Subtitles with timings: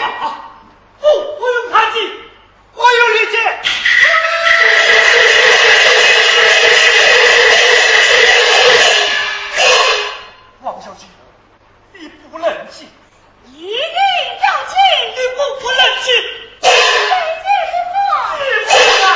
[0.00, 0.28] 好好
[1.00, 1.06] 不
[1.38, 1.96] 不用怕你
[2.74, 3.36] 我有理解。
[10.62, 11.06] 王小姐
[11.92, 12.88] 你不冷静。
[13.52, 14.72] 一定要去
[15.14, 16.06] 你不不冷静。
[16.60, 16.66] 是
[19.04, 19.06] 啊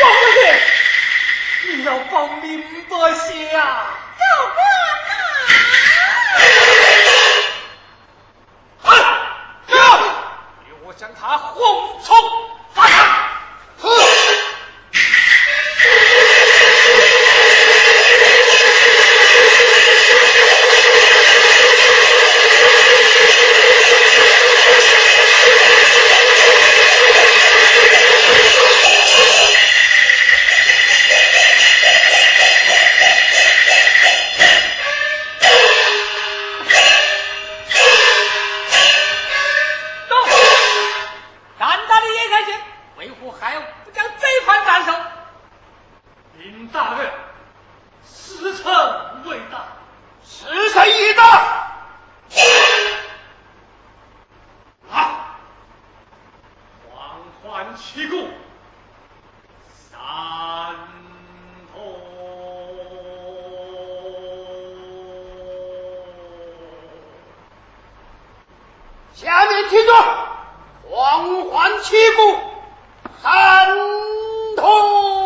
[0.00, 0.42] 王小姐
[1.72, 2.48] 你要报名
[2.88, 3.60] 不行啊
[11.20, 11.62] 他红
[12.02, 12.39] 冲。
[43.84, 44.92] 不将贼犯斩首，
[46.38, 47.10] 林大人，
[48.04, 48.72] 时辰
[49.24, 49.66] 未到，
[50.24, 51.24] 时辰已到，
[54.90, 55.36] 啊！
[56.90, 58.28] 狂欢起鼓，
[59.72, 60.00] 三
[61.72, 61.78] 通，
[69.14, 69.94] 下面听座，
[70.88, 72.49] 狂欢七鼓。
[73.22, 73.68] 贪
[74.56, 75.19] 通。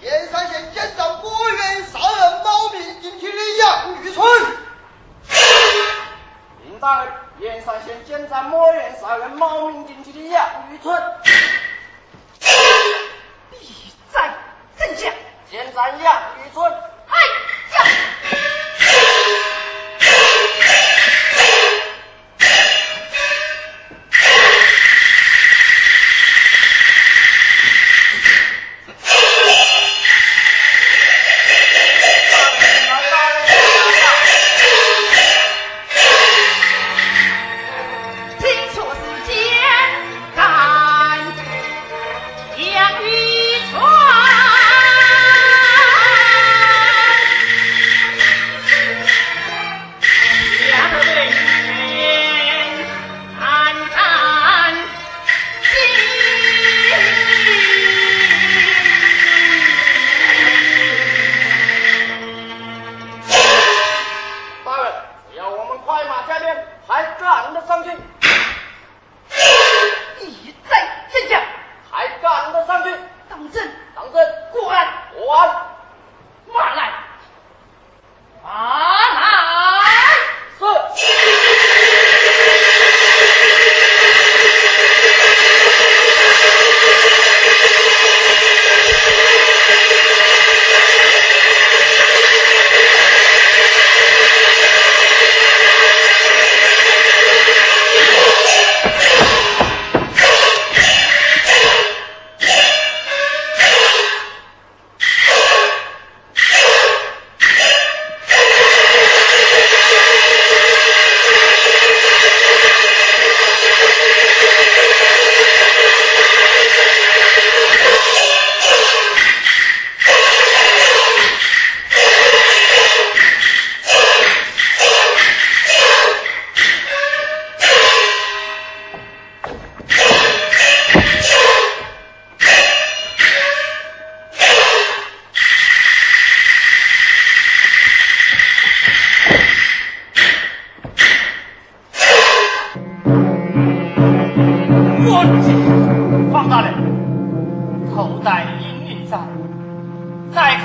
[0.00, 4.24] 盐山县检察莫冤杀人冒名顶替的杨玉春。
[6.64, 7.06] 明大，
[7.38, 11.00] 盐山县检察莫冤杀人冒名顶替的杨玉春。
[13.52, 14.34] 立在，
[14.76, 15.14] 敬礼，
[15.50, 16.91] 检察杨玉春。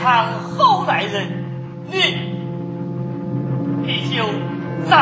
[0.03, 1.45] 看后歹人
[1.87, 1.97] 你
[3.83, 4.25] 你就
[4.89, 4.95] 走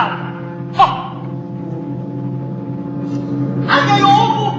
[0.78, 1.12] 吧
[3.68, 4.56] 哎呀哟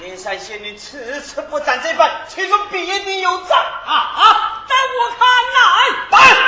[0.00, 3.56] 连山仙令迟迟不敢这般其中必定有诈。
[3.86, 4.60] 啊啊。
[4.70, 5.26] 在我看
[5.56, 6.39] 来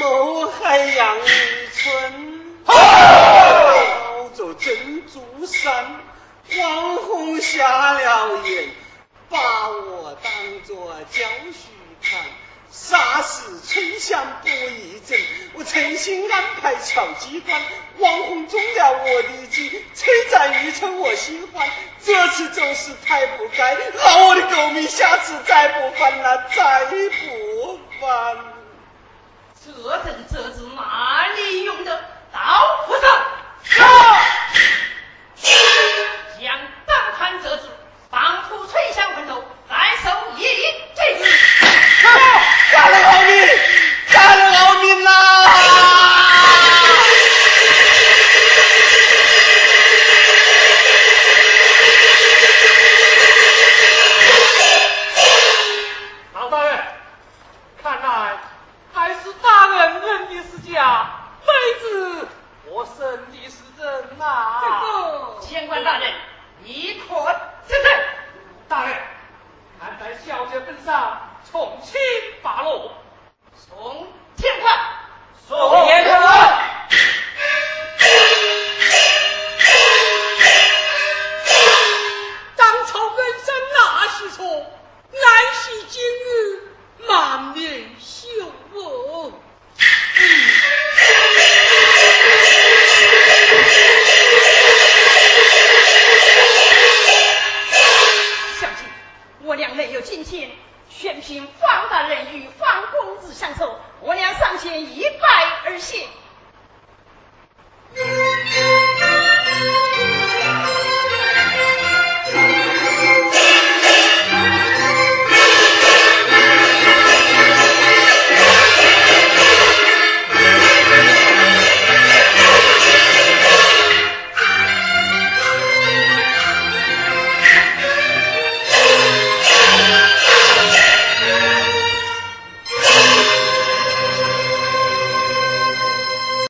[0.00, 6.00] 谋害杨玉春，好，偷走珍珠山，
[6.56, 8.70] 网红瞎了眼，
[9.28, 10.32] 把我当
[10.64, 11.52] 做娇婿
[12.02, 12.20] 看，
[12.70, 15.20] 杀死春香不义诊，
[15.54, 17.60] 我诚心安排巧机关，
[17.98, 21.68] 王红中了我的计，摧残玉春我心欢，
[22.02, 28.55] 这次走是太不该，拿我的狗命，下次再不犯了，再不犯。
[29.66, 29.72] 这
[30.04, 31.90] 等车子哪里用得
[32.32, 32.40] 到
[32.86, 33.00] 扶手
[33.64, 33.84] 驾
[71.82, 72.15] 气。